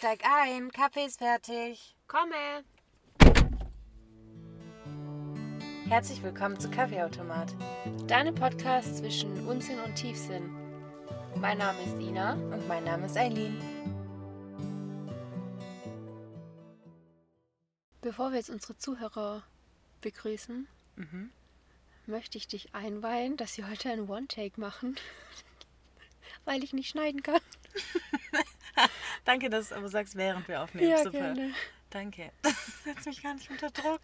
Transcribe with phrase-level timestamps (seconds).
[0.00, 1.94] Steig ein, Kaffee ist fertig.
[2.06, 2.64] Komme!
[5.90, 7.54] Herzlich willkommen zu Kaffeeautomat.
[8.06, 10.56] Deine Podcast zwischen Unsinn und Tiefsinn.
[11.36, 12.32] Mein Name ist Ina.
[12.32, 13.60] Und mein Name ist Eileen.
[18.00, 19.42] Bevor wir jetzt unsere Zuhörer
[20.00, 21.30] begrüßen, Mhm.
[22.06, 24.96] möchte ich dich einweihen, dass sie heute einen One-Take machen,
[26.46, 27.42] weil ich nicht schneiden kann.
[29.24, 30.90] Danke, dass du aber sagst, während wir aufnehmen.
[30.90, 31.10] Ja, Super.
[31.18, 31.52] gerne.
[31.90, 32.32] Danke.
[32.42, 34.00] Das setzt mich gar nicht unter Druck.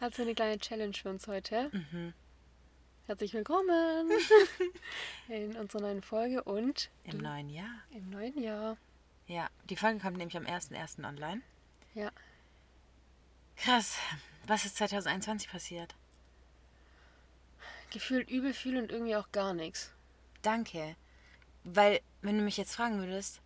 [0.00, 1.68] Also eine kleine Challenge für uns heute.
[1.72, 2.14] Mhm.
[3.06, 4.10] Herzlich willkommen
[5.28, 7.82] in unserer neuen Folge und Im neuen Jahr.
[7.90, 8.76] im neuen Jahr.
[9.26, 11.04] Ja, die Folge kommt nämlich am 1.1.
[11.06, 11.42] online.
[11.94, 12.10] Ja,
[13.56, 13.96] Krass.
[14.46, 15.94] Was ist 2021 passiert?
[17.90, 19.90] gefühlt übel viel und irgendwie auch gar nichts.
[20.42, 20.94] Danke.
[21.64, 23.40] Weil, wenn du mich jetzt fragen würdest,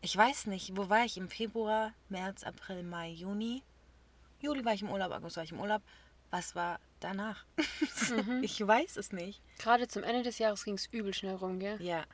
[0.00, 3.62] ich weiß nicht, wo war ich im Februar, März, April, Mai, Juni?
[4.40, 5.82] Juli war ich im Urlaub, August war ich im Urlaub.
[6.30, 7.44] Was war danach?
[8.42, 9.40] ich weiß es nicht.
[9.58, 11.80] Gerade zum Ende des Jahres ging es übel schnell rum, gell?
[11.82, 12.04] Ja,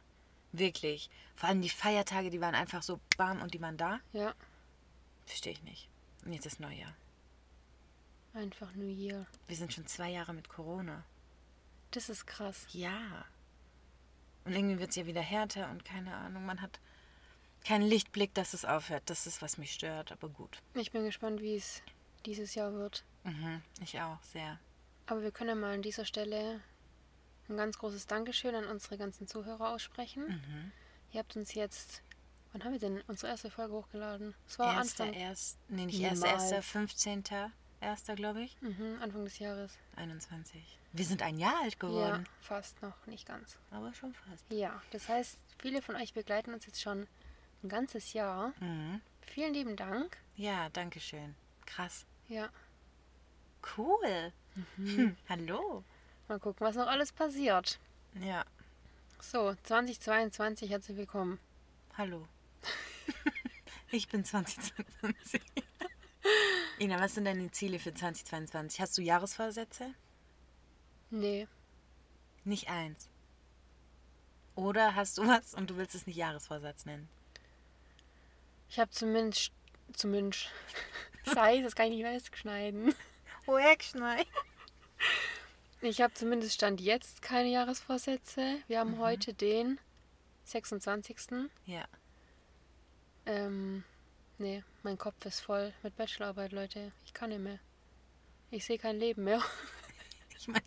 [0.52, 1.10] wirklich.
[1.34, 4.00] Vor allem die Feiertage, die waren einfach so warm und die waren da.
[4.12, 4.34] Ja,
[5.26, 5.88] Verstehe ich nicht.
[6.24, 6.94] Und jetzt ist Neujahr.
[8.34, 9.26] einfach New Year.
[9.46, 11.04] Wir sind schon zwei Jahre mit Corona.
[11.92, 12.66] Das ist krass.
[12.72, 13.24] Ja.
[14.44, 16.78] Und irgendwie wird es ja wieder härter und keine Ahnung, man hat
[17.64, 19.02] keinen Lichtblick, dass es aufhört.
[19.06, 20.58] Das ist, was mich stört, aber gut.
[20.74, 21.82] Ich bin gespannt, wie es
[22.26, 23.04] dieses Jahr wird.
[23.24, 24.58] Mhm, ich auch, sehr.
[25.06, 26.60] Aber wir können ja mal an dieser Stelle
[27.48, 30.26] ein ganz großes Dankeschön an unsere ganzen Zuhörer aussprechen.
[30.28, 30.72] Mhm.
[31.12, 32.02] Ihr habt uns jetzt.
[32.52, 34.34] Wann haben wir denn unsere erste Folge hochgeladen?
[34.46, 37.24] Es war Erster, Anfang, erst, nee, nicht erster, erster, 15.
[37.80, 38.56] Erster, glaube ich.
[38.62, 39.76] mhm, Anfang des Jahres.
[39.96, 40.78] 21.
[40.92, 42.28] Wir sind ein Jahr alt Ja, geworden.
[42.40, 43.58] fast noch, nicht ganz.
[43.72, 44.44] Aber schon fast.
[44.50, 47.08] Ja, das heißt, viele von euch begleiten uns jetzt schon
[47.64, 48.52] ein ganzes Jahr.
[48.60, 49.00] Mhm.
[49.22, 50.16] Vielen lieben Dank.
[50.36, 51.34] Ja, danke schön.
[51.66, 52.04] Krass.
[52.28, 52.48] Ja,
[53.78, 54.32] Cool.
[54.76, 55.16] Mhm.
[55.28, 55.82] Hallo.
[56.28, 57.78] mal gucken, was noch alles passiert.
[58.20, 58.44] Ja,
[59.20, 61.40] So, 2022, herzlich willkommen.
[61.96, 62.28] hallo.
[63.90, 65.40] ich bin 2022.
[66.78, 68.80] Ina, was sind deine Ziele für 2022?
[68.80, 69.94] Hast du Jahresvorsätze?
[71.10, 71.48] Nee,
[72.44, 73.08] Nicht eins.
[74.56, 77.08] Oder hast du was und du willst es nicht Jahresvorsatz nennen?
[78.68, 79.52] Ich habe zumindest.
[79.92, 80.48] Zumindest.
[81.32, 82.94] Scheiße, das kann ich nicht mehr schneiden.
[83.46, 84.26] Oh, wegschneiden.
[85.80, 88.58] Ich habe zumindest Stand jetzt keine Jahresvorsätze.
[88.68, 89.78] Wir haben heute den
[90.44, 91.50] 26.
[91.66, 91.84] Ja.
[93.26, 93.84] Ähm,
[94.38, 96.92] nee, mein Kopf ist voll mit Bachelorarbeit, Leute.
[97.04, 97.58] Ich kann nicht mehr.
[98.50, 99.42] Ich sehe kein Leben mehr.
[100.36, 100.64] Ich meine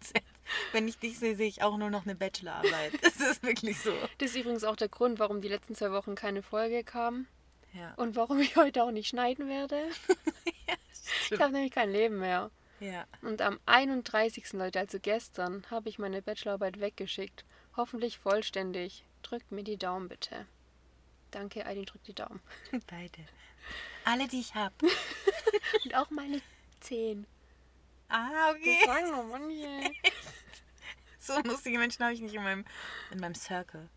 [0.72, 2.94] wenn ich dich sehe, sehe ich auch nur noch eine Bachelorarbeit.
[3.04, 3.94] Das ist wirklich so.
[4.18, 7.28] Das ist übrigens auch der Grund, warum die letzten zwei Wochen keine Folge kam
[7.74, 7.94] Ja.
[7.96, 9.82] und warum ich heute auch nicht schneiden werde.
[11.32, 12.52] Ich habe nämlich kein Leben mehr.
[12.80, 13.06] Ja.
[13.22, 14.54] Und am 31.
[14.54, 17.46] Leute, also gestern, habe ich meine Bachelorarbeit weggeschickt.
[17.76, 19.04] Hoffentlich vollständig.
[19.24, 20.46] Drückt mir die Daumen bitte.
[21.32, 22.42] Danke, Eileen, drückt die Daumen.
[22.88, 23.26] Beide.
[24.06, 24.74] Alle, die ich habe.
[25.86, 26.42] Und auch meine
[26.82, 27.26] Zehen.
[28.10, 28.78] Ah, okay.
[28.86, 29.92] Das sagen manche.
[31.20, 32.66] So lustige Menschen habe ich nicht in meinem,
[33.12, 33.90] in meinem Circle.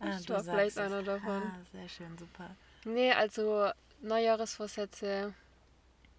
[0.00, 1.42] Ah, Ich du war vielleicht einer davon.
[1.42, 2.54] Ah, sehr schön, super.
[2.84, 3.70] Nee, also
[4.02, 5.34] Neujahresvorsätze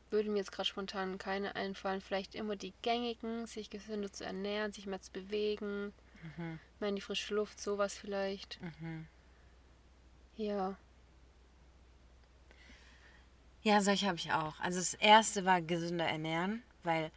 [0.09, 2.01] würden mir jetzt gerade spontan keine einfallen.
[2.01, 5.93] Vielleicht immer die gängigen, sich gesünder zu ernähren, sich mehr zu bewegen,
[6.37, 6.59] Mhm.
[6.79, 8.59] mehr in die frische Luft, sowas vielleicht.
[8.61, 9.07] Mhm.
[10.35, 10.75] Ja.
[13.61, 14.59] Ja, solche habe ich auch.
[14.59, 17.11] Also das erste war gesünder ernähren, weil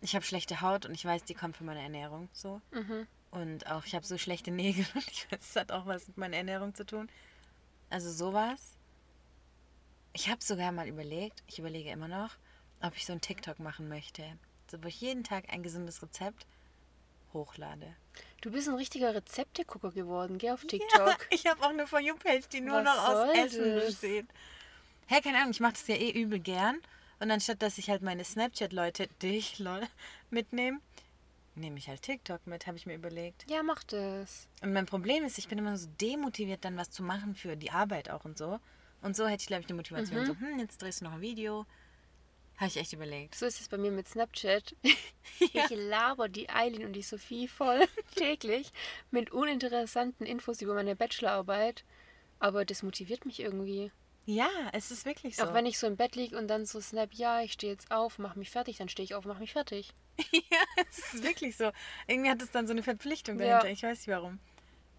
[0.00, 2.60] ich habe schlechte Haut und ich weiß, die kommt von meiner Ernährung so.
[2.72, 3.06] Mhm.
[3.32, 6.16] Und auch ich habe so schlechte Nägel und ich weiß, es hat auch was mit
[6.16, 7.08] meiner Ernährung zu tun.
[7.90, 8.76] Also sowas.
[10.12, 12.30] Ich habe sogar mal überlegt, ich überlege immer noch,
[12.82, 14.24] ob ich so ein TikTok machen möchte.
[14.70, 16.46] So, wo ich jeden Tag ein gesundes Rezept
[17.32, 17.94] hochlade.
[18.40, 20.38] Du bist ein richtiger Rezeptegucker geworden.
[20.38, 21.06] Geh auf TikTok.
[21.08, 23.86] Ja, ich habe auch eine For You-Page, die nur Was noch aus Essen das?
[23.86, 24.26] besteht.
[25.06, 26.80] Hä, keine Ahnung, ich mache das ja eh übel gern.
[27.20, 29.86] Und anstatt, dass ich halt meine Snapchat-Leute, dich, lol,
[30.30, 30.80] mitnehme,
[31.54, 33.44] nehme ich halt TikTok mit, habe ich mir überlegt.
[33.48, 34.48] Ja, mach das.
[34.62, 37.70] Und mein Problem ist, ich bin immer so demotiviert, dann was zu machen für die
[37.70, 38.58] Arbeit auch und so.
[39.02, 40.20] Und so hätte ich, glaube ich, die Motivation.
[40.20, 40.26] Mhm.
[40.26, 41.66] So, hm, jetzt drehst du noch ein Video.
[42.58, 43.34] Habe ich echt überlegt.
[43.34, 44.74] So ist es bei mir mit Snapchat.
[45.38, 48.70] Ich laber die Eileen und die Sophie voll täglich
[49.10, 51.84] mit uninteressanten Infos über meine Bachelorarbeit.
[52.38, 53.90] Aber das motiviert mich irgendwie.
[54.26, 55.44] Ja, es ist wirklich so.
[55.44, 57.90] Auch wenn ich so im Bett liege und dann so snap, ja, ich stehe jetzt
[57.90, 59.92] auf, mach mich fertig, dann stehe ich auf, mach mich fertig.
[60.32, 61.70] ja, es ist wirklich so.
[62.06, 63.60] Irgendwie hat es dann so eine Verpflichtung Ja.
[63.60, 63.70] dahinter.
[63.70, 64.38] Ich weiß nicht warum.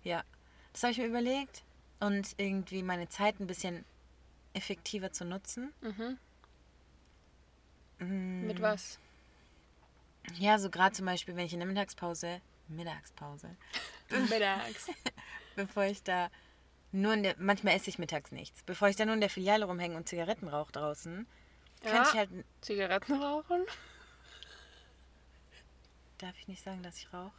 [0.04, 0.24] Ja,
[0.74, 1.64] das habe ich mir überlegt.
[2.00, 3.86] Und irgendwie meine Zeit ein bisschen
[4.54, 5.74] effektiver zu nutzen.
[5.82, 6.18] Mhm.
[8.00, 9.00] Mm, Mit was?
[10.38, 13.56] Ja, so gerade zum Beispiel, wenn ich in der Mittagspause, Mittagspause,
[14.10, 14.88] Mittags.
[15.56, 16.30] bevor ich da
[16.92, 19.66] nur in der, manchmal esse ich mittags nichts, bevor ich da nur in der Filiale
[19.66, 21.26] rumhänge und Zigaretten rauche draußen,
[21.84, 21.92] Ja.
[21.92, 22.30] könnte ich halt,
[22.62, 23.66] Zigaretten rauchen?
[26.20, 27.34] darf ich nicht sagen, dass ich rauche?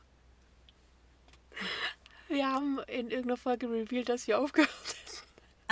[2.29, 4.82] Wir haben in irgendeiner Folge revealed, dass wir aufgehört haben.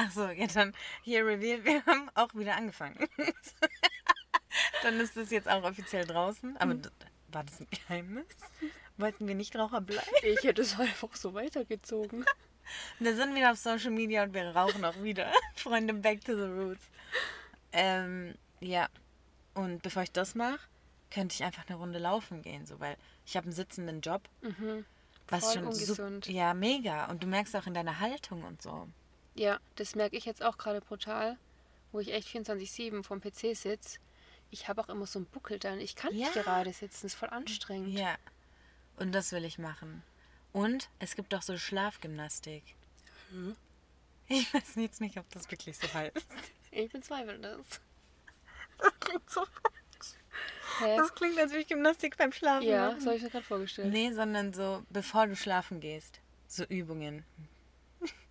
[0.03, 3.07] Ach so, ja dann hier reveal, wir haben auch wieder angefangen.
[4.83, 6.83] dann ist das jetzt auch offiziell draußen, aber Mhm.
[7.29, 8.27] war das ein Geheimnis?
[8.97, 10.07] Wollten wir nicht Raucher bleiben?
[10.23, 12.25] Ich hätte es einfach so weitergezogen.
[13.01, 15.33] Wir sind wieder auf Social Media und wir rauchen auch wieder.
[15.57, 16.85] Freunde, back to the roots.
[17.73, 18.89] Ähm, ja.
[19.55, 20.61] Und bevor ich das mache,
[21.11, 22.97] könnte ich einfach eine Runde laufen gehen, so, weil
[23.27, 24.23] ich habe einen sitzenden Job.
[25.27, 26.27] Was Voll schon ungesund.
[26.27, 27.07] sup- ja, mega.
[27.07, 28.87] Und du merkst auch in deiner Haltung und so.
[29.35, 31.37] Ja, das merke ich jetzt auch gerade brutal,
[31.93, 33.99] wo ich echt 24-7 vom PC sitze.
[34.51, 35.81] Ich habe auch immer so einen Buckel dann.
[35.81, 36.43] Ich kann nicht Ja.
[36.43, 37.97] gerade sitzen, das ist voll anstrengend.
[37.99, 38.17] Ja.
[38.97, 40.03] Und das will ich machen.
[40.53, 42.65] Und es gibt auch so Schlafgymnastik.
[44.29, 46.15] Ich weiß jetzt nicht, ob das wirklich so heißt.
[46.73, 47.81] Ich bezweifle das.
[48.79, 49.45] Das klingt so
[50.79, 50.97] Hä?
[50.97, 52.97] Das klingt, als würde ich Gymnastik beim Schlafen Ja, machen.
[52.99, 53.93] das habe ich mir gerade vorgestellt.
[53.93, 56.21] Nee, sondern so, bevor du schlafen gehst.
[56.47, 57.25] So Übungen.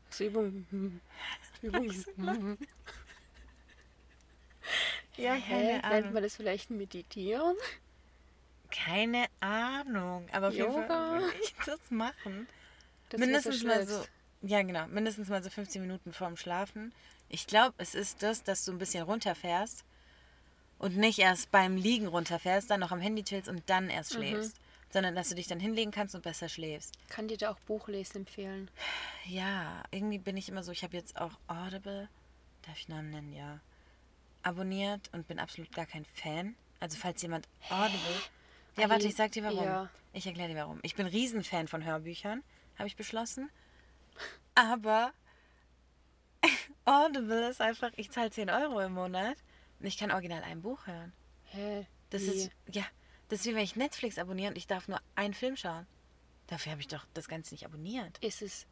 [0.10, 0.66] So Übung.
[1.62, 2.58] Übung.
[5.18, 5.82] Ja, Hä?
[5.90, 7.56] Nennt man das vielleicht meditieren?
[8.72, 10.28] Keine Ahnung.
[10.32, 10.88] Aber auf jeden Yoga?
[10.88, 12.48] Fall würde ich das machen.
[13.10, 14.06] Das mindestens mal so.
[14.42, 14.88] Ja, genau.
[14.88, 16.94] Mindestens mal so 15 Minuten vorm Schlafen.
[17.28, 19.84] Ich glaube, es ist das, dass du ein bisschen runterfährst
[20.78, 24.58] und nicht erst beim Liegen runterfährst, dann noch am Handy chillst und dann erst schläfst.
[24.92, 26.96] Sondern dass du dich dann hinlegen kannst und besser schläfst.
[27.10, 28.72] Kann dir da auch Buchlesen empfehlen.
[29.26, 32.10] Ja, irgendwie bin ich immer so, ich habe jetzt auch Audible,
[32.64, 33.60] darf ich Namen nennen, ja,
[34.42, 36.56] abonniert und bin absolut gar kein Fan.
[36.80, 38.16] Also falls jemand Audible...
[38.78, 39.64] Ja, warte, ich sag dir warum.
[39.64, 39.90] Ja.
[40.14, 40.80] Ich erkläre dir warum.
[40.82, 42.44] Ich bin Riesenfan von Hörbüchern,
[42.78, 43.50] habe ich beschlossen.
[44.56, 45.14] Aber
[46.86, 49.38] Audible ist einfach, ich zahle 10 Euro im Monat
[49.80, 51.14] und ich kann original ein Buch hören.
[51.46, 51.86] Hä?
[52.10, 52.28] Das Wie?
[52.28, 52.84] ist, ja,
[53.30, 55.86] das ist wie wenn ich Netflix abonniere und ich darf nur einen Film schauen.
[56.48, 58.18] Dafür habe ich doch das Ganze nicht abonniert.
[58.20, 58.66] Ist es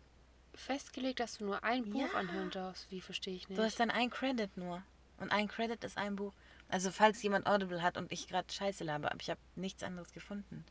[0.56, 2.18] festgelegt, dass du nur ein Buch Ja.
[2.18, 2.90] anhören darfst?
[2.92, 3.58] Wie verstehe ich nicht?
[3.60, 4.84] Du hast dann ein Credit nur.
[5.20, 6.34] Und ein Credit ist ein Buch.
[6.70, 10.12] Also falls jemand Audible hat und ich gerade Scheiße laber, aber ich habe nichts anderes
[10.12, 10.66] gefunden.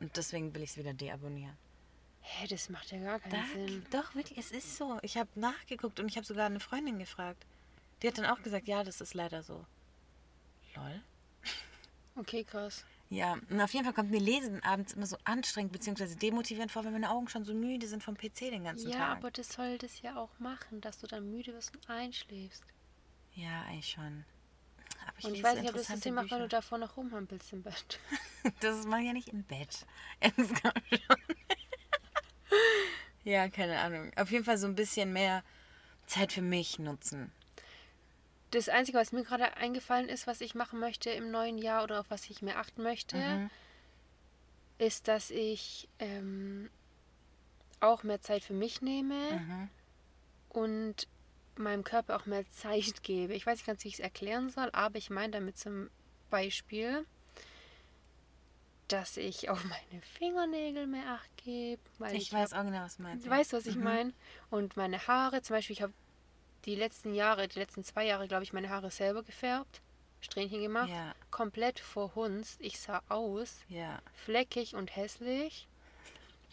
[0.00, 1.56] Und deswegen will ich es wieder deabonnieren.
[2.22, 3.86] Hä, das macht ja gar keinen Da, Sinn.
[3.90, 4.98] doch, wirklich, es ist so.
[5.02, 7.44] Ich habe nachgeguckt und ich habe sogar eine Freundin gefragt.
[8.02, 9.64] Die hat dann auch gesagt, ja, das ist leider so.
[10.76, 11.02] Lol.
[12.16, 12.84] Okay, krass.
[13.12, 16.14] Ja, und auf jeden Fall kommt mir Lesen abends immer so anstrengend bzw.
[16.14, 19.18] demotivierend vor, weil meine Augen schon so müde sind vom PC den ganzen Ja, Tag.
[19.18, 22.62] aber das soll das ja auch machen, dass du dann müde wirst und einschläfst.
[23.34, 24.24] ja, eigentlich schon.
[25.08, 27.52] Aber ich und ich weiß nicht, ob das Sinn macht, wenn du davor noch rumhampelst
[27.52, 27.98] im Bett.
[28.60, 29.84] Das mache ich ja nicht im Bett.
[30.22, 31.16] Kommt schon.
[33.24, 34.12] ja, keine Ahnung.
[34.16, 35.42] Auf jeden Fall so ein bisschen mehr
[36.06, 37.32] Zeit für mich nutzen.
[38.50, 42.00] Das Einzige, was mir gerade eingefallen ist, was ich machen möchte im neuen Jahr oder
[42.00, 43.50] auf was ich mehr achten möchte, Mhm.
[44.78, 46.68] ist, dass ich ähm,
[47.80, 49.68] auch mehr Zeit für mich nehme Mhm.
[50.48, 51.06] und
[51.56, 53.34] meinem Körper auch mehr Zeit gebe.
[53.34, 55.90] Ich weiß nicht ganz, wie ich es erklären soll, aber ich meine damit zum
[56.30, 57.06] Beispiel,
[58.88, 61.82] dass ich auf meine Fingernägel mehr Acht gebe.
[61.98, 63.24] Weil Ich weiß auch genau, was du meinst.
[63.26, 64.12] Du weißt, was ich meine?
[64.50, 65.92] Und meine Haare, zum Beispiel, ich habe
[66.66, 69.80] die letzten Jahre, die letzten zwei Jahre, glaube ich, meine Haare selber gefärbt,
[70.20, 71.14] Strähnchen gemacht, Ja.
[71.30, 72.58] komplett verhunzt.
[72.60, 74.00] Ich sah aus, Ja.
[74.24, 75.66] fleckig und hässlich.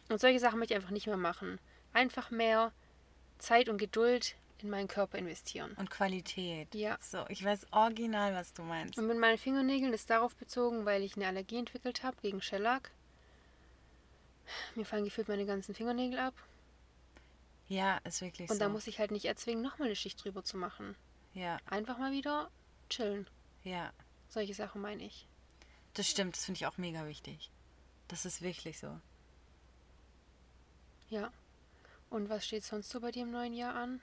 [0.10, 1.60] Und solche Sachen möchte ich einfach nicht mehr machen.
[1.94, 2.72] Einfach mehr
[3.40, 5.74] Zeit und Geduld in meinen Körper investieren.
[5.78, 6.74] Und Qualität.
[6.74, 6.98] Ja.
[7.02, 8.98] So, ich weiß original, was du meinst.
[8.98, 12.90] Und mit meinen Fingernägeln ist darauf bezogen, weil ich eine Allergie entwickelt habe gegen Shellac.
[14.76, 16.34] Mir fallen gefühlt meine ganzen Fingernägel ab.
[17.68, 18.60] Ja, ist wirklich Und so.
[18.60, 20.96] da muss ich halt nicht erzwingen, nochmal eine Schicht drüber zu machen.
[21.34, 22.50] ja, Einfach mal wieder
[22.90, 23.28] chillen.
[23.64, 23.92] ja.
[24.30, 25.26] Solche Sachen meine ich.
[25.94, 27.50] Das stimmt, das finde ich auch mega wichtig.
[28.10, 29.00] Das ist wirklich so.
[31.10, 31.32] Ja.
[32.10, 34.02] Und was steht sonst so bei dir im neuen Jahr an?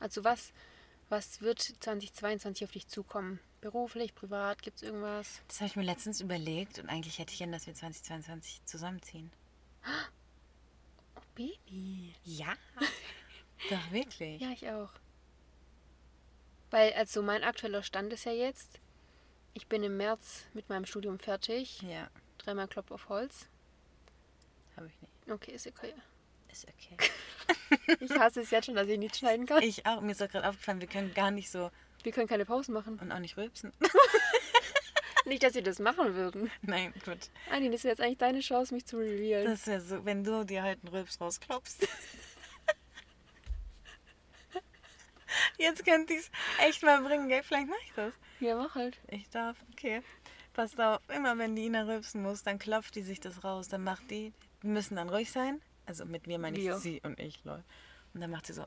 [0.00, 0.52] Also was,
[1.08, 3.38] was wird 2022 auf dich zukommen?
[3.60, 5.40] Beruflich, privat, gibt es irgendwas?
[5.46, 9.30] Das habe ich mir letztens überlegt und eigentlich hätte ich gern, dass wir 2022 zusammenziehen.
[11.34, 12.14] Baby.
[12.24, 12.54] Ja.
[13.70, 14.40] Doch, wirklich.
[14.40, 14.90] Ja, ich auch.
[16.70, 18.80] Weil, also mein aktueller Stand ist ja jetzt,
[19.54, 21.82] ich bin im März mit meinem Studium fertig.
[21.82, 22.08] Ja,
[22.38, 23.46] Dreimal Klopf auf Holz.
[24.76, 25.12] habe ich nicht.
[25.30, 25.94] Okay, ist okay.
[26.50, 26.96] Ist okay.
[28.00, 29.62] Ich hasse es jetzt schon, dass ich nicht schneiden kann.
[29.62, 30.00] Ich auch.
[30.02, 31.70] Mir ist auch gerade aufgefallen, wir können gar nicht so
[32.02, 32.98] Wir können keine Pausen machen.
[32.98, 33.72] und auch nicht rülpsen.
[35.24, 36.50] Nicht, dass sie das machen würden.
[36.62, 37.30] Nein, gut.
[37.50, 39.46] Anni, das wäre jetzt eigentlich deine Chance, mich zu revealen.
[39.46, 41.86] Das wäre so, wenn du dir halt einen Rülps rausklopfst.
[45.58, 46.30] Jetzt könnte ich es
[46.66, 47.42] echt mal bringen, gell?
[47.42, 48.12] Vielleicht mache ich das.
[48.40, 48.98] ja, mach halt.
[49.08, 50.02] Ich darf, okay.
[50.52, 53.68] Passt auf, immer wenn die Ina rülpsen muss, dann klopft die sich das raus.
[53.68, 55.62] Dann macht die, die müssen dann ruhig sein.
[55.86, 56.76] Also mit mir meine ich Wir.
[56.78, 57.64] sie und ich, lol.
[58.12, 58.64] Und dann macht sie so,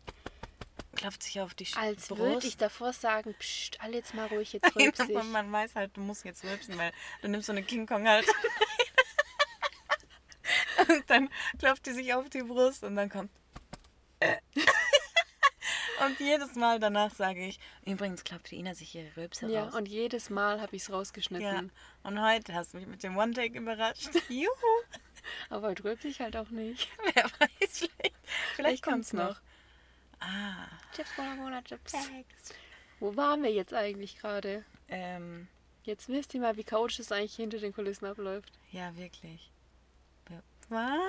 [1.06, 2.20] klopft sich auf die Sch- Als Brust.
[2.22, 5.10] würde ich davor sagen, psst, alle jetzt mal ruhig, jetzt rülps ich.
[5.16, 8.08] Und man weiß halt, du musst jetzt rülpsen, weil du nimmst so eine King Kong
[8.08, 8.26] halt.
[10.90, 13.30] und dann klopft die sich auf die Brust und dann kommt.
[16.06, 19.76] und jedes Mal danach sage ich, übrigens klopft die Ina sich ihre Rülpse Ja, raus.
[19.76, 21.46] und jedes Mal habe ich es rausgeschnitten.
[21.46, 21.64] ja,
[22.04, 24.10] und heute hast du mich mit dem One-Take überrascht.
[24.30, 24.50] Juhu!
[25.50, 26.88] Aber heute rülps ich halt auch nicht.
[27.14, 28.16] Wer weiß, vielleicht,
[28.56, 29.40] vielleicht kommt's kommt's noch.
[30.20, 31.94] Ah, Chips, Cola, Cola, Chips.
[33.00, 34.64] Wo waren wir jetzt eigentlich gerade?
[34.90, 35.48] ähm,
[35.84, 38.52] Jetzt wisst ihr mal, wie chaotisch es eigentlich hinter den Kulissen abläuft.
[38.72, 39.52] ja, wirklich.
[40.70, 41.00] Was?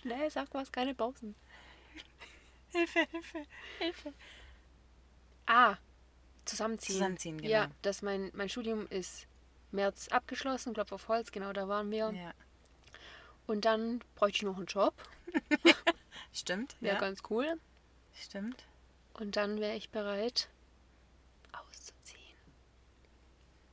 [0.00, 1.36] Schnell, sag was, keine Pausen.
[2.72, 3.46] Hilfe, Hilfe,
[3.78, 4.12] Hilfe.
[5.46, 5.76] Ah,
[6.44, 6.94] zusammenziehen.
[6.96, 7.48] Zusammenziehen, genau.
[7.52, 9.28] Ja, dass mein, mein Studium ist
[9.70, 12.10] März abgeschlossen, Klopf auf Holz, genau da waren wir.
[12.12, 12.32] Ja,
[13.46, 14.94] Und dann bräuchte ich noch einen Job,
[16.36, 16.76] stimmt.
[16.80, 17.60] wäre ja, ganz cool.
[18.14, 18.64] stimmt.
[19.14, 20.48] Und dann wäre ich bereit,
[21.52, 22.38] auszuziehen.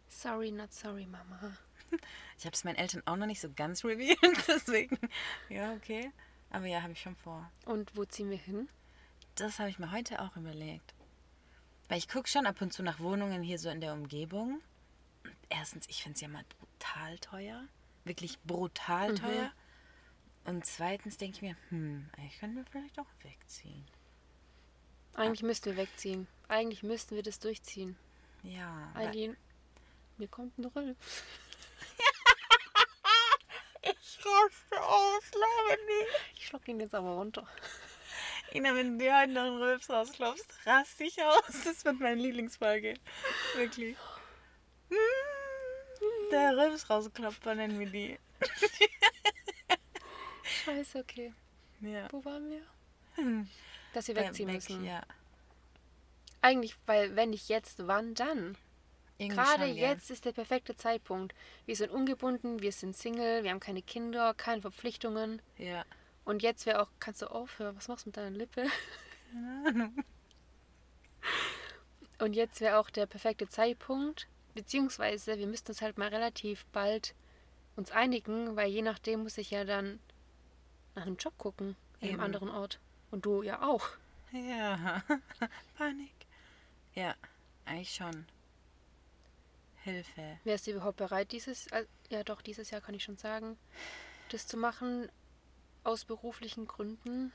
[0.08, 1.58] Sorry, not sorry, Mama.
[2.40, 4.18] Ich habe es meinen Eltern auch noch nicht so ganz revealed,
[4.48, 4.98] deswegen.
[5.48, 6.12] Ja, okay.
[6.50, 7.50] Aber ja, habe ich schon vor.
[7.66, 8.68] Und wo ziehen wir hin?
[9.36, 10.94] Das habe ich mir heute auch überlegt.
[11.88, 14.62] Weil ich gucke schon ab und zu nach Wohnungen hier so in der Umgebung.
[15.50, 17.64] Erstens, ich finde es ja mal brutal teuer.
[18.04, 19.52] Wirklich brutal teuer.
[20.46, 23.86] Und zweitens denke ich mir, hm, eigentlich können wir vielleicht auch wegziehen.
[25.16, 26.28] Eigentlich müssten wir wegziehen.
[26.48, 27.96] Eigentlich müssten wir das durchziehen.
[28.42, 28.92] Ja.
[28.96, 29.38] Eileen,
[30.18, 30.98] mir kommt ein Rülp.
[33.86, 36.10] Ich raste aus, nicht.
[36.38, 37.46] Ich schluck ihn jetzt aber runter.
[38.54, 41.42] Ina, wenn du dir heute noch einen Rülps rausklopfst, rast dich aus.
[41.66, 42.94] Das wird meine Lieblingsfolge.
[43.56, 43.98] Wirklich.
[44.90, 48.20] Mm, Der Rülps rausklopfer nennen wir die.
[50.66, 51.34] Scheiße, okay.
[51.82, 52.08] Ja.
[52.12, 52.62] Wo waren wir?
[53.94, 54.86] Dass wir wegziehen Weg, müssen.
[54.86, 55.04] Ja.
[56.42, 58.58] Eigentlich, weil wenn nicht jetzt, wann dann?
[59.18, 59.90] Irgendwie Gerade schon, ja.
[59.90, 61.36] jetzt ist der perfekte Zeitpunkt.
[61.66, 65.42] Wir sind ungebunden, wir sind Single, wir haben keine Kinder, keine Verpflichtungen.
[65.58, 65.86] Ja.
[66.26, 68.66] Und jetzt wäre auch, kannst du aufhören, was machst du mit deiner Lippe?
[72.20, 77.16] Und jetzt wäre auch der perfekte Zeitpunkt, beziehungsweise wir müssten uns halt mal relativ bald
[77.76, 80.00] uns einigen, weil je nachdem muss ich ja dann
[80.96, 82.80] nach einem Job gucken, in einem anderen Ort.
[83.12, 83.88] Und du ja auch.
[84.32, 85.04] Ja.
[85.78, 86.14] Panik.
[86.96, 87.16] Ja,
[87.66, 88.26] eigentlich schon.
[89.84, 90.40] Hilfe.
[90.44, 93.58] Wärst du überhaupt bereit, dieses, äh, ja doch, dieses Jahr kann ich schon sagen,
[94.30, 95.10] das zu machen,
[95.84, 97.34] aus beruflichen Gründen?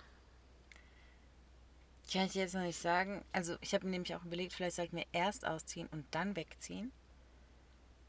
[2.10, 3.22] Kann ich jetzt noch nicht sagen.
[3.32, 6.90] Also, ich habe nämlich auch überlegt, vielleicht sollten wir erst ausziehen und dann wegziehen.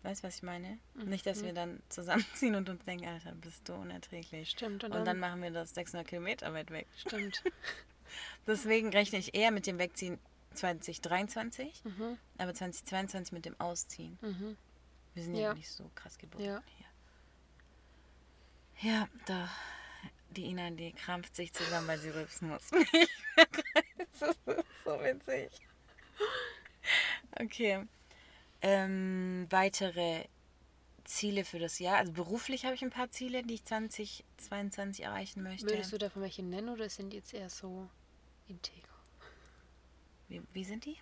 [0.04, 0.80] Weißt du, was ich meine?
[0.96, 4.50] Nicht, dass wir dann zusammenziehen und uns denken, Alter, bist du unerträglich.
[4.52, 6.88] Stimmt, und Und, dann- dann, machen wir das 600 Kilometer weit weg.
[6.98, 7.44] Stimmt.
[8.48, 10.18] Deswegen rechne ich eher mit dem Wegziehen
[10.54, 12.18] 2023, Mhm.
[12.38, 14.18] aber 2022 mit dem Ausziehen.
[14.22, 14.58] Mhm.
[15.16, 15.54] Wir sind ja, Ja.
[15.54, 16.64] nicht so krass geboren Ja.
[18.82, 18.92] hier.
[18.92, 19.50] Ja, da.
[20.32, 22.70] Die Ina, die krampft sich zusammen, weil sie rülpsen muss.
[24.20, 24.40] das ist
[24.86, 25.50] so witzig.
[27.40, 27.86] Okay.
[28.62, 30.26] Ähm, weitere
[31.06, 31.98] Ziele für das Jahr.
[31.98, 35.68] Also beruflich habe ich ein paar Ziele, die ich 2022 erreichen möchte.
[35.68, 37.90] Würdest du davon welche nennen oder sind die jetzt eher so
[38.48, 38.88] integer?
[40.28, 40.98] Wie, wie sind die?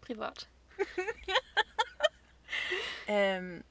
[0.00, 0.48] Privat.
[3.12, 3.64] Ähm,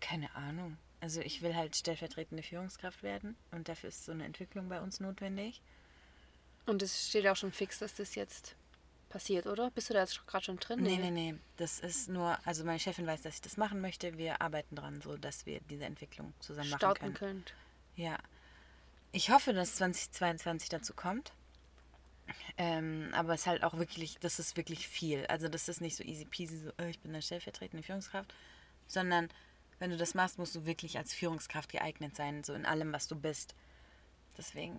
[0.00, 0.76] keine Ahnung.
[1.00, 4.98] Also ich will halt stellvertretende Führungskraft werden und dafür ist so eine Entwicklung bei uns
[4.98, 5.62] notwendig.
[6.66, 8.56] Und es steht auch schon fix, dass das jetzt
[9.16, 9.70] passiert, oder?
[9.70, 10.82] Bist du da jetzt gerade schon drin?
[10.82, 11.34] Nee, nee, nee.
[11.56, 14.18] Das ist nur, also meine Chefin weiß, dass ich das machen möchte.
[14.18, 17.14] Wir arbeiten dran, so dass wir diese Entwicklung zusammen machen Starten können.
[17.14, 17.54] könnt.
[17.96, 18.18] Ja.
[19.12, 21.32] Ich hoffe, dass 2022 dazu kommt.
[22.58, 25.24] Ähm, aber es ist halt auch wirklich, das ist wirklich viel.
[25.28, 28.34] Also das ist nicht so easy peasy, so äh, ich bin eine stellvertretende Führungskraft,
[28.86, 29.30] sondern
[29.78, 33.08] wenn du das machst, musst du wirklich als Führungskraft geeignet sein, so in allem, was
[33.08, 33.54] du bist.
[34.36, 34.76] Deswegen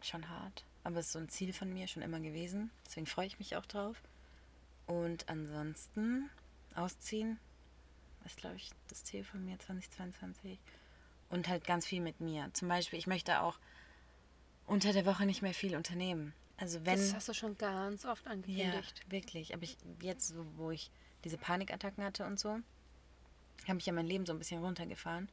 [0.00, 0.64] schon hart.
[0.86, 2.70] Aber es ist so ein Ziel von mir schon immer gewesen.
[2.86, 4.00] Deswegen freue ich mich auch drauf.
[4.86, 6.30] Und ansonsten
[6.76, 7.40] ausziehen
[8.24, 10.60] ist, glaube ich, das Ziel von mir 2022.
[11.28, 12.50] Und halt ganz viel mit mir.
[12.52, 13.58] Zum Beispiel, ich möchte auch
[14.68, 16.32] unter der Woche nicht mehr viel unternehmen.
[16.56, 17.00] Also wenn.
[17.00, 19.02] Das hast du schon ganz oft Ja, angekündigt.
[19.10, 19.54] wirklich.
[19.54, 20.92] Aber ich jetzt, wo ich
[21.24, 22.60] diese Panikattacken hatte und so,
[23.66, 25.28] habe ich ja mein Leben so ein bisschen runtergefahren.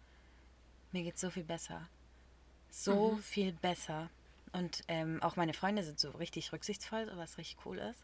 [0.92, 1.88] Mir geht so viel besser.
[2.72, 4.10] So viel besser.
[4.54, 8.04] Und ähm, auch meine Freunde sind so richtig rücksichtsvoll, was richtig cool ist.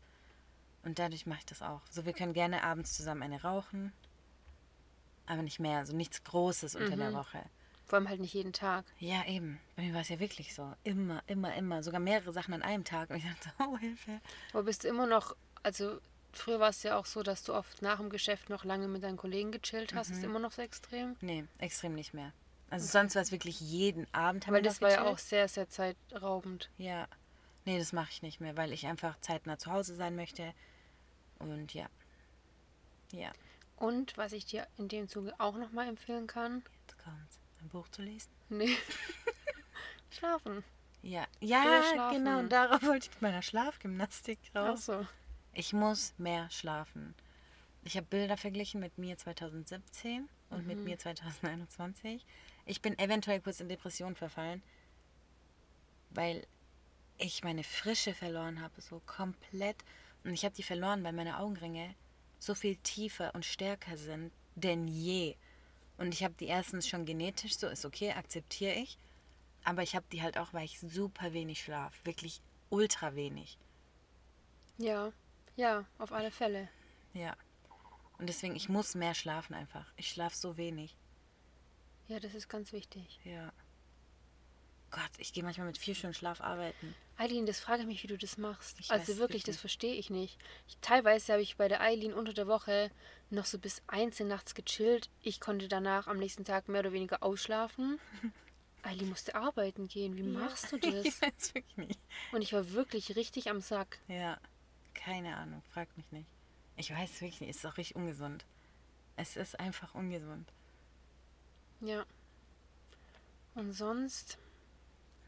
[0.84, 1.82] Und dadurch mache ich das auch.
[1.90, 3.94] So, wir können gerne abends zusammen eine rauchen.
[5.28, 5.86] Aber nicht mehr.
[5.86, 7.44] So nichts Großes unter der Woche.
[7.86, 8.86] Vor allem halt nicht jeden Tag.
[9.00, 9.60] Ja, eben.
[9.76, 10.74] Bei mir war es ja wirklich so.
[10.84, 11.84] Immer, immer, immer.
[11.84, 13.10] Sogar mehrere Sachen an einem Tag.
[13.10, 14.22] Und ich dachte, oh, Hilfe.
[14.54, 16.00] Aber bist du immer noch, also
[16.32, 19.04] früher war es ja auch so, dass du oft nach dem Geschäft noch lange mit
[19.04, 20.10] deinen Kollegen gechillt hast.
[20.10, 20.16] Mhm.
[20.18, 21.16] Ist immer noch so extrem?
[21.22, 22.32] Nee, extrem nicht mehr.
[22.70, 24.46] Also sonst war es wirklich jeden Abend.
[24.48, 26.70] haben Weil das noch war ja auch sehr, sehr zeitraubend.
[26.78, 27.08] Ja.
[27.66, 30.54] Nee, das mache ich nicht mehr, weil ich einfach zeitnah zu Hause sein möchte.
[31.40, 31.88] Und ja.
[33.12, 33.32] Ja.
[33.78, 37.40] Und was ich dir in dem Zuge auch nochmal empfehlen kann, Jetzt kommt's.
[37.62, 38.30] Ein Buch zu lesen.
[38.50, 38.76] nee,
[40.12, 40.64] schlafen.
[41.02, 41.26] Ja.
[41.40, 42.18] Ja, schlafen.
[42.24, 42.40] genau.
[42.40, 44.86] Und darauf wollte ich mit meiner Schlafgymnastik Ach raus.
[44.86, 45.06] so.
[45.54, 47.16] Ich muss mehr schlafen.
[47.84, 52.26] Ich habe Bilder verglichen mit mir 2017 und mit mir 2021.
[52.70, 54.62] Ich bin eventuell kurz in Depression verfallen,
[56.12, 56.46] weil
[57.18, 59.78] ich meine Frische verloren habe, so komplett.
[60.24, 61.96] Und ich habe die verloren, weil meine Augenringe
[62.38, 65.36] so viel tiefer und stärker sind denn je.
[65.98, 69.00] Und ich habe die erstens schon genetisch, so ist okay, akzeptiere ich.
[69.64, 72.00] Aber ich habe die halt auch, weil ich super wenig schlaf.
[72.04, 73.58] Wirklich ultra wenig.
[74.78, 75.12] Ja,
[75.56, 76.70] ja, auf alle Fälle.
[77.16, 77.36] Ja.
[78.20, 79.92] Und deswegen, ich muss mehr schlafen einfach.
[79.98, 80.96] Ich schlafe so wenig.
[82.10, 83.20] Ja, das ist ganz wichtig.
[83.24, 83.54] Ja.
[84.92, 86.96] Gott, ich gehe manchmal mit vier Stunden Schlaf arbeiten.
[87.18, 88.80] Eileen, das frage ich mich, wie du das machst.
[88.80, 90.40] Ich also weiß wirklich, das verstehe ich nicht.
[90.68, 92.90] Ich, teilweise habe ich bei der Eileen unter der Woche
[93.30, 95.12] noch so bis eins in nachts gechillt.
[95.22, 98.00] Ich konnte danach am nächsten Tag mehr oder weniger ausschlafen.
[98.82, 100.18] Eileen musste arbeiten gehen.
[100.18, 101.06] Wie machst du das?
[101.06, 102.00] ich weiß wirklich nicht.
[102.32, 104.00] Und ich war wirklich richtig am Sack.
[104.08, 104.40] Ja.
[104.96, 106.30] Keine Ahnung, frag mich nicht.
[106.76, 108.46] Ich weiß wirklich nicht, es ist auch richtig ungesund.
[109.16, 110.52] Es ist einfach ungesund.
[111.82, 112.06] Ja.
[113.56, 114.38] Und sonst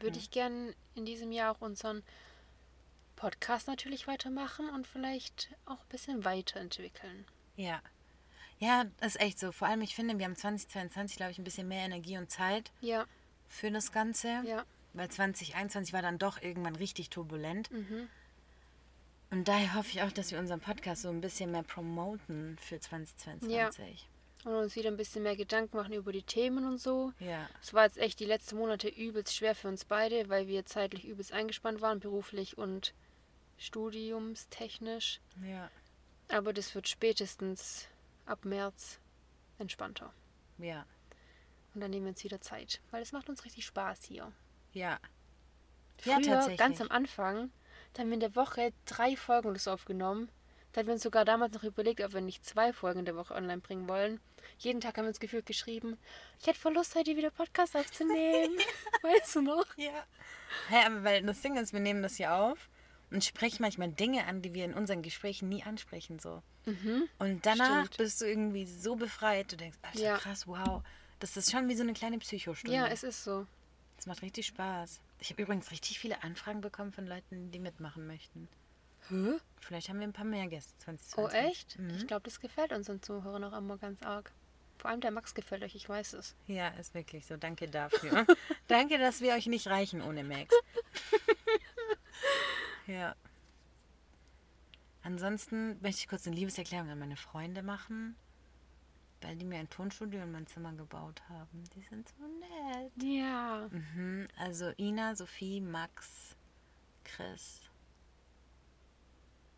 [0.00, 0.20] würde Hm.
[0.22, 2.02] ich gern in diesem Jahr auch unseren
[3.16, 7.24] Podcast natürlich weitermachen und vielleicht auch ein bisschen weiterentwickeln.
[7.56, 7.80] Ja.
[8.58, 9.50] Ja, das ist echt so.
[9.52, 12.70] Vor allem, ich finde, wir haben 2022, glaube ich, ein bisschen mehr Energie und Zeit
[12.80, 13.06] Ja,
[13.48, 14.42] für das Ganze.
[14.46, 14.64] ja.
[14.94, 17.70] Weil 2021 war dann doch irgendwann richtig turbulent.
[17.70, 18.08] Mhm.
[19.30, 22.78] Und daher hoffe ich auch, dass wir unseren Podcast so ein bisschen mehr promoten für
[22.78, 24.06] 2022.
[24.44, 27.12] Und uns wieder ein bisschen mehr Gedanken machen über die Themen und so.
[27.20, 27.48] Ja.
[27.62, 31.04] Es war jetzt echt die letzten Monate übelst schwer für uns beide, weil wir zeitlich
[31.04, 32.92] übelst eingespannt waren, beruflich und
[33.58, 35.20] studiumstechnisch.
[35.44, 35.70] Ja.
[36.28, 37.86] Aber das wird spätestens
[38.26, 38.98] ab März
[39.58, 40.12] entspannter.
[40.58, 40.86] Ja.
[41.74, 44.32] Und dann nehmen wir uns wieder Zeit, weil es macht uns richtig Spaß hier.
[44.72, 44.98] Ja.
[45.98, 46.58] Früher, Ja, tatsächlich.
[46.58, 47.50] ganz am Anfang,
[47.92, 50.28] da haben wir in der Woche drei Folgen so aufgenommen.
[50.72, 53.34] Da haben wir uns sogar damals noch überlegt, ob wir nicht zwei Folgen der Woche
[53.34, 54.20] online bringen wollen.
[54.58, 55.98] Jeden Tag haben wir uns gefühlt geschrieben,
[56.40, 58.56] ich hätte voll Lust, heute wieder Podcast aufzunehmen.
[59.02, 59.66] weißt du noch?
[59.76, 60.06] Ja.
[60.68, 62.68] Hä, aber weil das Ding ist, wir nehmen das hier auf
[63.10, 66.18] und sprechen manchmal Dinge an, die wir in unseren Gesprächen nie ansprechen.
[66.18, 66.42] so.
[67.18, 67.96] Und danach Stimmt.
[67.98, 69.52] bist du irgendwie so befreit.
[69.52, 70.16] Du denkst, Alter, Ja.
[70.16, 70.82] krass, wow.
[71.18, 72.74] Das ist schon wie so eine kleine Psychostunde.
[72.76, 73.46] Ja, es ist so.
[73.96, 75.00] Das macht richtig Spaß.
[75.18, 78.48] Ich habe übrigens richtig viele Anfragen bekommen von Leuten, die mitmachen möchten.
[79.12, 79.38] Hä?
[79.60, 80.84] Vielleicht haben wir ein paar mehr Gäste Oh,
[81.28, 81.38] 2020.
[81.40, 81.78] echt?
[81.78, 81.90] Mhm.
[81.90, 84.32] Ich glaube, das gefällt unseren Zuhörern auch immer ganz arg.
[84.78, 86.34] Vor allem der Max gefällt euch, ich weiß es.
[86.48, 87.36] Ja, ist wirklich so.
[87.36, 88.26] Danke dafür.
[88.66, 90.52] Danke, dass wir euch nicht reichen ohne Max.
[92.88, 93.14] ja.
[95.04, 98.16] Ansonsten möchte ich kurz eine Liebeserklärung an meine Freunde machen,
[99.20, 101.64] weil die mir ein Tonstudio in mein Zimmer gebaut haben.
[101.76, 102.92] Die sind so nett.
[103.02, 103.68] Ja.
[103.70, 104.26] Mhm.
[104.36, 106.36] Also Ina, Sophie, Max,
[107.04, 107.60] Chris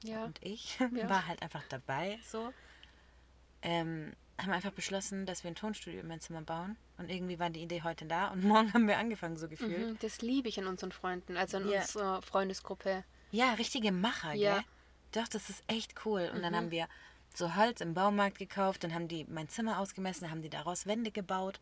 [0.05, 0.25] Ja.
[0.25, 0.89] und ich Ja.
[1.09, 2.53] war halt einfach dabei so.
[3.63, 6.77] Ähm, haben einfach beschlossen, dass wir ein Tonstudio in mein Zimmer bauen.
[6.99, 9.89] Und irgendwie war die Idee heute da und morgen haben wir angefangen, so gefühlt.
[9.91, 11.81] Mhm, das liebe ich an unseren Freunden, also an Ja.
[11.81, 13.05] unserer Freundesgruppe.
[13.31, 14.55] Ja, richtige Macher, Ja.
[14.57, 14.65] gell?
[15.13, 16.31] Doch, das ist echt cool.
[16.35, 16.89] Und dann haben wir
[17.35, 20.87] so Holz im Baumarkt gekauft, dann haben die mein Zimmer ausgemessen, dann haben die daraus
[20.87, 21.61] Wände gebaut.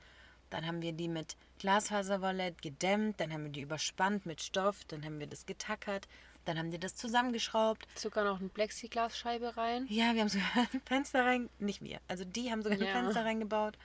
[0.51, 5.03] Dann haben wir die mit Glasfaserwolle gedämmt, dann haben wir die überspannt mit Stoff, dann
[5.05, 6.09] haben wir das getackert,
[6.45, 7.87] dann haben die das zusammengeschraubt.
[7.99, 9.87] Sogar noch eine Plexiglasscheibe rein.
[9.89, 12.87] Ja, wir haben sogar ein Fenster rein, nicht wir, also die haben sogar Ja.
[12.87, 13.77] ein Fenster reingebaut.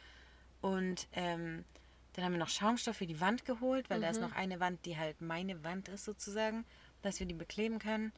[0.61, 1.63] Und ähm,
[2.13, 4.85] dann haben wir noch Schaumstoff für die Wand geholt, weil da ist noch eine Wand,
[4.85, 6.65] die halt meine Wand ist sozusagen,
[7.03, 8.11] dass wir die bekleben können.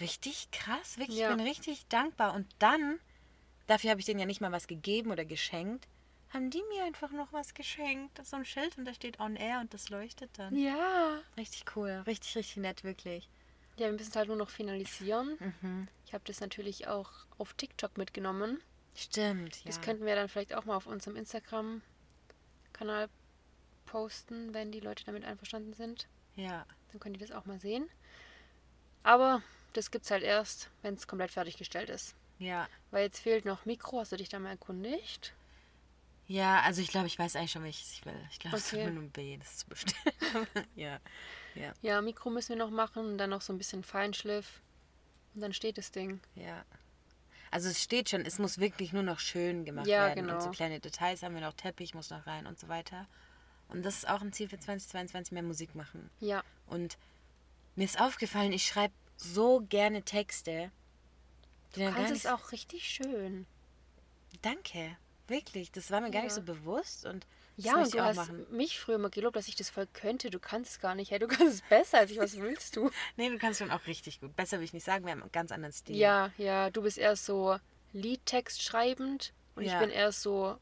[0.00, 1.30] Richtig krass, wirklich, Ja.
[1.30, 2.34] ich bin richtig dankbar.
[2.34, 2.98] Und dann,
[3.66, 5.86] dafür habe ich denen ja nicht mal was gegeben oder geschenkt,
[6.32, 8.18] haben die mir einfach noch was geschenkt.
[8.18, 10.56] Das ist so ein Schild und da steht On Air und das leuchtet dann.
[10.56, 11.18] Ja.
[11.36, 12.02] Richtig cool.
[12.06, 13.28] Richtig, richtig nett, wirklich.
[13.78, 15.38] Ja, wir müssen es halt nur noch finalisieren.
[15.62, 15.88] Mhm.
[16.04, 18.60] Ich habe das natürlich auch auf TikTok mitgenommen.
[18.94, 19.62] Stimmt, ja.
[19.66, 23.08] Das könnten wir dann vielleicht auch mal auf unserem Instagram-Kanal
[23.86, 26.06] posten, wenn die Leute damit einverstanden sind.
[26.36, 26.66] ja.
[26.90, 27.86] Dann können die das auch mal sehen.
[29.02, 29.42] Aber
[29.74, 32.14] das gibt's halt erst, wenn es komplett fertiggestellt ist.
[32.38, 32.66] Ja.
[32.90, 34.00] Weil jetzt fehlt noch Mikro.
[34.00, 35.34] Hast du dich da mal erkundigt?
[36.28, 38.18] Ja, also ich glaube, ich weiß eigentlich schon, welches ich will.
[38.30, 38.90] Ich glaube, es ist Okay.
[38.90, 40.46] nur ein B, das zu bestellen.
[40.76, 40.98] ja.
[41.58, 41.72] Ja.
[41.82, 44.60] Ja, Mikro müssen wir noch machen und dann noch so ein bisschen Feinschliff.
[45.34, 46.20] Und dann steht das Ding.
[46.34, 46.64] Ja.
[47.50, 50.24] Also es steht schon, es muss wirklich nur noch schön gemacht Ja, werden.
[50.24, 50.40] Und genau.
[50.40, 53.06] so kleine Details haben wir noch, Teppich muss noch rein und so weiter.
[53.68, 56.10] Und das ist auch ein Ziel für 2022, mehr Musik machen.
[56.20, 56.42] Ja.
[56.66, 56.98] Und
[57.76, 60.70] mir ist aufgefallen, ich schreibe so gerne Texte.
[61.74, 63.46] Du gar kannst nicht es auch richtig schön.
[64.42, 64.96] Danke.
[65.26, 65.70] Wirklich.
[65.72, 66.36] Das war mir gar nicht Ja.
[66.36, 67.04] so bewusst.
[67.06, 67.26] Und
[67.60, 68.46] Ja, und du hast machen.
[68.50, 70.30] mich früher immer gelobt, dass ich das voll könnte.
[70.30, 71.10] Du kannst es gar nicht.
[71.10, 72.18] Hey, du kannst es besser als ich.
[72.18, 72.90] Was willst du?
[73.16, 74.34] Nee, du kannst schon auch richtig gut.
[74.36, 75.96] Besser will ich nicht sagen, wir haben einen ganz anderen Stil.
[75.96, 77.58] Ja, ja, du bist eher so
[77.92, 79.74] Liedtext schreibend und Ja.
[79.74, 80.58] ich bin eher so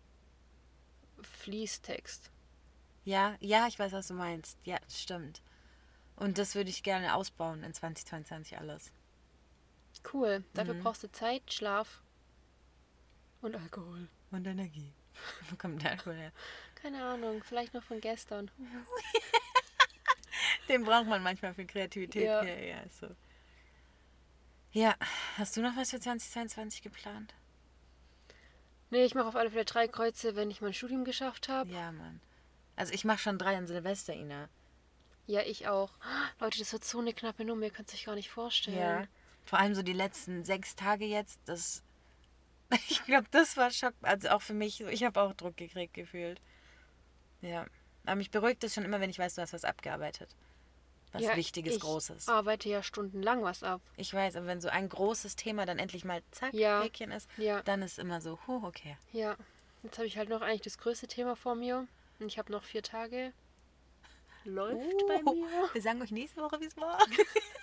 [1.22, 2.30] Fließtext.
[3.04, 4.58] Ja, ja, ich weiß, was du meinst.
[4.64, 5.42] Ja, das stimmt.
[6.16, 8.90] Und das würde ich gerne ausbauen in 2022 alles.
[10.12, 10.44] Cool.
[10.54, 10.82] Dafür Mhm.
[10.82, 12.02] brauchst du Zeit, Schlaf
[13.42, 14.08] und Alkohol.
[14.30, 14.92] Und Energie.
[15.50, 16.32] Wo kommt der Alkohol her?
[16.86, 18.48] Keine Ahnung, vielleicht noch von gestern.
[20.68, 22.22] Den braucht man manchmal für Kreativität.
[22.22, 22.44] Ja.
[22.44, 23.08] Ja, ja, so.
[24.70, 24.94] Ja,
[25.36, 27.34] hast du noch was für 2022 geplant?
[28.90, 31.72] Nee, ich mache auf alle Fälle drei Kreuze, wenn ich mein Studium geschafft habe.
[31.72, 32.20] Ja, Mann.
[32.76, 34.48] Also ich mache schon drei an Silvester, Ina.
[35.26, 35.90] Ja, ich auch.
[36.38, 38.78] Leute, das wird so eine knappe Nummer, ihr könnt es euch gar nicht vorstellen.
[38.78, 39.08] Ja.
[39.44, 41.82] Vor allem so die letzten sechs Tage jetzt, das.
[42.88, 43.94] Ich glaube, das war Schock.
[44.02, 46.40] Also auch für mich, ich habe auch Druck gekriegt gefühlt.
[47.46, 47.66] Ja.
[48.04, 50.34] Aber mich beruhigt es schon immer, wenn ich weiß, du hast was abgearbeitet.
[51.12, 52.28] Was Ja, Wichtiges, ich Großes.
[52.28, 53.80] arbeite ja stundenlang was ab.
[53.96, 56.82] Ich weiß, aber wenn so ein großes Thema dann endlich mal zack, Ja.
[56.82, 57.62] Häkchen ist, Ja.
[57.62, 58.96] dann ist immer so, huh, okay.
[59.12, 59.36] Ja.
[59.82, 61.86] Jetzt habe ich halt noch eigentlich das größte Thema vor mir.
[62.18, 63.32] Und ich habe noch vier Tage.
[64.44, 64.78] Läuft
[65.08, 65.68] bei Uh, mir.
[65.72, 66.98] Wir sagen euch nächste Woche, wie es war.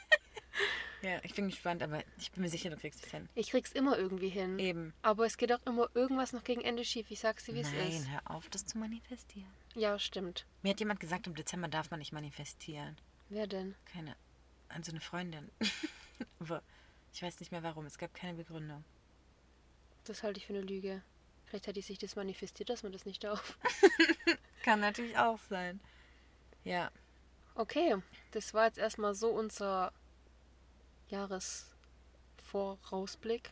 [1.03, 3.27] ja, ich bin gespannt, aber ich bin mir sicher, du kriegst es hin.
[3.35, 4.57] Ich krieg's immer irgendwie hin.
[4.57, 4.93] Eben.
[5.01, 7.11] Aber es geht auch immer irgendwas noch gegen Ende schief.
[7.11, 8.09] Ich sag's dir, wie es Nein, ist.
[8.09, 9.51] hör auf, das zu manifestieren.
[9.75, 10.45] Ja, stimmt.
[10.61, 12.97] Mir hat jemand gesagt, im Dezember darf man nicht manifestieren.
[13.29, 13.75] Wer denn?
[13.85, 14.15] Keine.
[14.69, 15.49] Also eine Freundin.
[16.39, 16.63] Aber
[17.13, 17.85] ich weiß nicht mehr warum.
[17.85, 18.85] Es gab keine Begründung.
[20.05, 21.03] Das halte ich für eine Lüge.
[21.45, 23.57] Vielleicht hat die sich das manifestiert, dass man das nicht darf.
[24.63, 25.81] Kann natürlich auch sein.
[26.63, 26.91] Ja.
[27.55, 27.97] Okay,
[28.31, 29.93] das war jetzt erstmal so unser
[31.13, 33.52] Jahresvorausblick.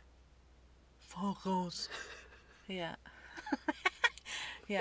[1.08, 1.90] Voraus.
[2.68, 2.96] Ja.
[4.68, 4.80] ja.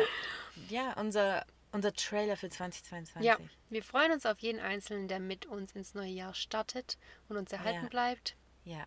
[0.69, 3.27] Ja, unser, unser Trailer für 2022.
[3.27, 3.37] Ja,
[3.69, 7.51] wir freuen uns auf jeden Einzelnen, der mit uns ins neue Jahr startet und uns
[7.51, 7.89] erhalten Ja.
[7.89, 8.37] bleibt.
[8.65, 8.85] Ja.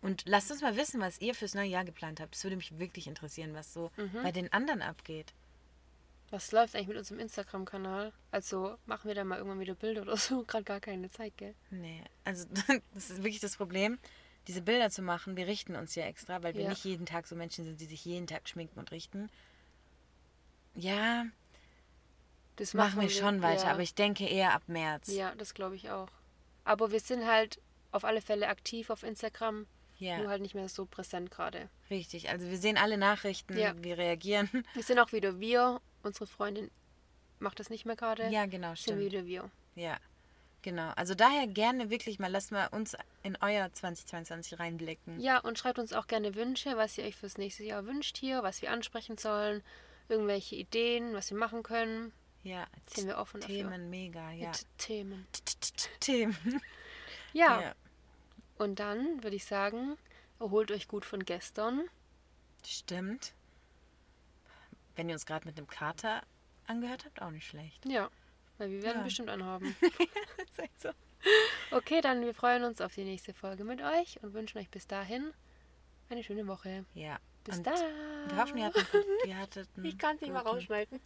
[0.00, 2.34] Und lasst uns mal wissen, was ihr fürs neue Jahr geplant habt.
[2.34, 4.22] Das würde mich wirklich interessieren, was so Mhm.
[4.24, 5.32] bei den anderen abgeht.
[6.32, 8.10] Was läuft eigentlich mit unserem Instagram-Kanal?
[8.30, 10.42] Also machen wir da mal irgendwann wieder Bilder oder so?
[10.44, 11.54] Gerade gar keine Zeit, gell?
[11.70, 12.46] Nee, also
[12.94, 13.98] das ist wirklich das Problem,
[14.48, 15.36] diese Bilder zu machen.
[15.36, 16.68] Wir richten uns ja extra, weil wir Ja.
[16.70, 19.28] nicht jeden Tag so Menschen sind, die sich jeden Tag schminken und richten.
[20.74, 21.26] Ja,
[22.56, 23.70] Das machen wir schon weiter, ja.
[23.72, 25.08] aber ich denke eher ab März.
[25.08, 26.08] Ja, das glaube ich auch.
[26.64, 29.66] Aber wir sind halt auf alle Fälle aktiv auf Instagram,
[29.98, 31.68] Ja, nur halt nicht mehr so präsent gerade.
[31.90, 32.30] richtig.
[32.30, 33.74] Also wir sehen alle Nachrichten, Ja.
[33.82, 34.48] wir reagieren.
[34.72, 35.80] Wir sind auch wieder wir.
[36.02, 36.70] Unsere Freundin
[37.38, 38.28] macht das nicht mehr gerade.
[38.28, 39.00] Ja, genau, stimmt.
[39.00, 39.50] wieder wir.
[39.74, 39.98] Ja,
[40.62, 40.90] genau.
[40.96, 45.20] Also daher gerne wirklich mal, lasst mal uns in euer 2022 reinblicken.
[45.20, 48.42] Ja, und schreibt uns auch gerne Wünsche, was ihr euch fürs nächste Jahr wünscht hier,
[48.42, 49.62] was wir ansprechen sollen,
[50.08, 52.12] irgendwelche Ideen, was wir machen können.
[52.44, 53.54] Ja, Sind wir offen dafür.
[53.54, 54.50] Themen, mega, ja.
[54.78, 55.26] Themen.
[56.00, 56.36] Themen.
[57.34, 57.74] Ja.
[58.58, 59.96] und dann würde ich sagen,
[60.38, 61.88] erholt euch gut von gestern.
[62.62, 63.32] Stimmt.
[64.96, 66.22] Wenn ihr uns gerade mit einem Kater
[66.66, 67.84] angehört habt, auch nicht schlecht.
[67.86, 68.08] Ja,
[68.58, 69.04] weil wir werden Ja.
[69.04, 69.74] bestimmt anhaben.
[70.78, 70.90] So.
[71.70, 74.86] Okay, dann wir freuen uns auf die nächste Folge mit euch und wünschen euch bis
[74.86, 75.32] dahin
[76.10, 76.84] eine schöne Woche.
[76.94, 77.18] Ja.
[77.44, 77.78] Bis Und dann.
[78.28, 78.86] Wir hoffen, ihr hattet,
[79.26, 81.00] ihr hattet einen Ich kann es nicht mal rausschneiden.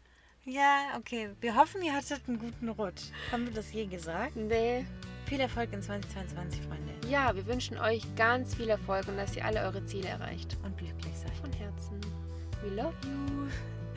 [0.45, 1.31] Ja, okay.
[1.41, 3.11] Wir hoffen, ihr hattet einen guten Rutsch.
[3.33, 4.37] Haben wir das je gesagt?
[4.37, 4.87] Nee.
[5.27, 6.95] Viel Erfolg in 2022, Freunde.
[7.09, 10.57] Ja, wir wünschen euch ganz viel Erfolg und dass ihr alle eure Ziele erreicht.
[10.63, 11.35] Und glücklich seid.
[11.37, 12.01] Von Herzen.
[12.63, 13.76] We love you.